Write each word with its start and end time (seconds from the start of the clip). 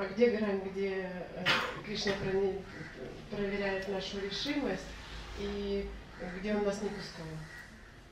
А 0.00 0.06
где 0.06 0.30
грань, 0.30 0.62
где 0.72 1.10
э, 1.34 1.44
Кришна 1.84 2.12
проверяет 3.30 3.86
нашу 3.88 4.18
решимость 4.18 4.86
и 5.38 5.86
где 6.38 6.54
он 6.54 6.64
нас 6.64 6.80
не 6.80 6.88
пускает? 6.88 7.36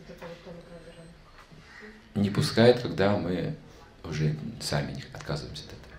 Вот 0.00 0.10
это 0.10 0.26
вот 0.26 0.44
тонкая 0.44 0.80
грань. 0.84 2.24
Не 2.24 2.30
пускает, 2.30 2.80
когда 2.80 3.16
мы 3.16 3.54
уже 4.02 4.34
сами 4.60 5.00
отказываемся 5.14 5.62
от 5.62 5.74
этого. 5.74 5.94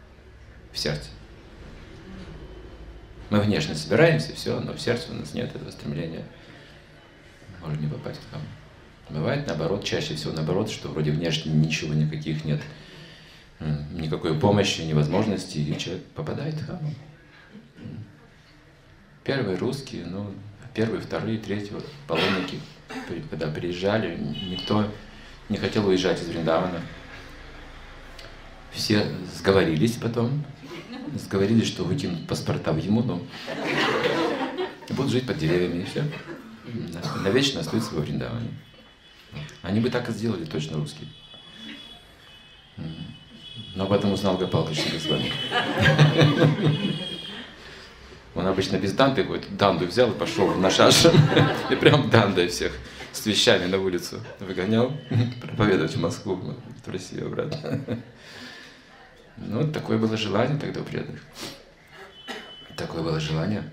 В 0.73 0.77
сердце. 0.77 1.07
Мы 3.29 3.39
внешне 3.39 3.73
собираемся, 3.73 4.35
все, 4.35 4.59
но 4.59 4.73
в 4.73 4.81
сердце 4.81 5.13
у 5.13 5.15
нас 5.15 5.33
нет 5.33 5.55
этого 5.55 5.71
стремления. 5.71 6.25
Можем 7.61 7.81
не 7.81 7.87
попасть 7.87 8.19
к 8.19 8.25
тому. 8.29 8.43
Бывает 9.09 9.47
наоборот, 9.47 9.85
чаще 9.85 10.15
всего 10.15 10.33
наоборот, 10.33 10.69
что 10.69 10.89
вроде 10.89 11.11
внешне 11.11 11.53
ничего 11.53 11.93
никаких 11.93 12.43
нет, 12.43 12.59
никакой 13.59 14.39
помощи, 14.39 14.81
невозможности, 14.81 15.57
и 15.57 15.77
человек 15.77 16.03
попадает 16.15 16.55
в 16.55 16.67
хаму. 16.67 16.93
М. 17.77 18.03
Первые 19.23 19.57
русские, 19.57 20.05
ну, 20.05 20.33
первые, 20.73 21.01
вторые, 21.01 21.39
третьи 21.39 21.71
вот, 21.73 21.85
паломники, 22.07 22.59
когда 23.29 23.47
приезжали, 23.47 24.17
никто 24.17 24.87
не 25.49 25.57
хотел 25.57 25.87
уезжать 25.87 26.21
из 26.21 26.27
Вриндавана. 26.27 26.81
Все 28.71 29.07
сговорились 29.35 29.93
потом, 29.93 30.45
сговорились, 31.15 31.67
что 31.67 31.83
выкинут 31.83 32.27
паспорта 32.27 32.73
в 32.73 32.77
Емуну 32.77 33.25
и 34.87 34.93
будут 34.93 35.11
жить 35.11 35.25
под 35.25 35.37
деревьями, 35.39 35.81
и 35.81 35.85
все. 35.85 36.03
Навечно 37.23 37.61
остаются 37.61 37.95
во 37.95 38.01
Вриндаване. 38.01 38.49
Они 39.61 39.79
бы 39.79 39.89
так 39.89 40.09
и 40.09 40.11
сделали, 40.11 40.45
точно 40.45 40.77
русские. 40.77 41.09
Но 43.77 43.83
об 43.83 43.93
этом 43.93 44.11
узнал 44.11 44.39
Гопал 44.39 44.65
Кришна 44.65 44.91
Госвами. 44.91 45.31
Он 48.33 48.47
обычно 48.47 48.77
без 48.77 48.91
данды 48.93 49.23
ходит, 49.23 49.55
данду 49.55 49.85
взял 49.85 50.11
и 50.11 50.17
пошел 50.17 50.51
на 50.55 50.71
шашем. 50.71 51.11
И 51.69 51.75
прям 51.75 52.09
дандой 52.09 52.47
всех 52.47 52.75
с 53.13 53.23
вещами 53.27 53.65
на 53.65 53.77
улицу 53.77 54.19
выгонял, 54.39 54.91
проповедовать 55.39 55.95
в 55.95 56.01
Москву, 56.01 56.55
в 56.85 56.91
Россию 56.91 57.27
обратно. 57.27 57.79
Ну, 59.37 59.71
такое 59.71 59.99
было 59.99 60.17
желание 60.17 60.57
тогда 60.57 60.81
у 60.81 60.83
преданных. 60.83 61.21
Такое 62.75 63.03
было 63.03 63.19
желание 63.19 63.63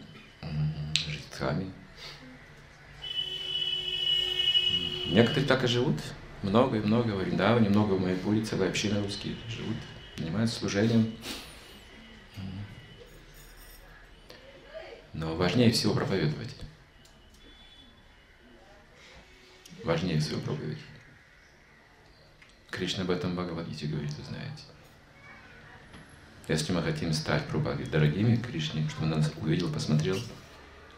жить 1.09 1.25
в 1.31 1.39
храме. 1.39 1.71
Некоторые 5.07 5.47
так 5.47 5.65
и 5.65 5.67
живут. 5.67 5.97
Много 6.45 6.77
и 6.77 6.81
много 6.81 7.13
в 7.13 7.17
Вриндаване, 7.17 7.71
много 7.71 7.95
в 7.95 8.03
Майпуре, 8.03 8.45
целая 8.45 8.69
община 8.69 9.03
русские 9.03 9.35
живут, 9.49 9.77
занимаются 10.19 10.59
служением. 10.59 11.17
Но 15.15 15.35
важнее 15.37 15.73
всего 15.73 15.95
проповедовать. 15.95 16.55
Важнее 19.85 20.21
всего 20.21 20.39
проповедь. 20.41 20.79
Кришна 22.71 23.05
об 23.05 23.11
этом 23.11 23.35
Бхагавадгите 23.35 23.87
говорит, 23.87 24.13
вы 24.13 24.25
знаете. 24.25 24.65
Если 26.47 26.75
мы 26.75 26.83
хотим 26.83 27.15
стать 27.15 27.47
Прабхупадой 27.47 27.87
дорогими 27.87 28.37
Кришне, 28.37 28.87
чтобы 28.91 29.05
он 29.05 29.21
нас 29.21 29.33
увидел, 29.41 29.73
посмотрел, 29.73 30.19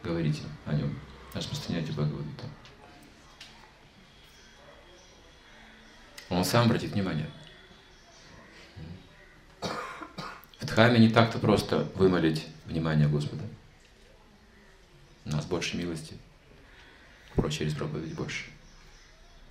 говорите 0.03 0.43
о 0.65 0.75
нем, 0.75 0.99
распространяйте 1.35 1.93
Бхагавадгиту. 1.93 2.47
Он 6.29 6.45
сам 6.45 6.67
обратит 6.67 6.93
внимание. 6.93 7.31
В 10.61 10.67
Дхаме 10.67 10.99
не 10.99 11.09
так-то 11.09 11.39
просто 11.39 11.89
вымолить 11.95 12.47
внимание 12.65 13.09
Господа. 13.09 13.45
У 15.25 15.31
нас 15.31 15.45
больше 15.47 15.77
милости, 15.77 16.17
про 17.35 17.49
через 17.51 17.75
проповедь 17.75 18.15
больше. 18.15 18.47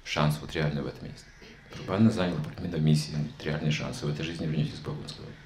Шанс 0.03 0.38
вот 0.41 0.53
реально 0.53 0.84
в 0.84 0.88
этом 0.88 1.08
есть. 1.09 1.25
Прабхупада 1.69 2.09
занял 2.09 2.38
именно 2.58 2.78
миссию, 2.78 3.18
реальный 3.44 3.72
шанс. 3.72 4.02
Вы 4.02 4.12
в 4.12 4.14
этой 4.14 4.25
жизни 4.25 4.46
вернетесь 4.46 4.80
к 4.80 4.84
Богу, 4.84 5.02
он. 5.08 5.45